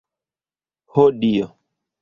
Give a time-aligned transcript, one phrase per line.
[0.95, 1.47] Ho Dio!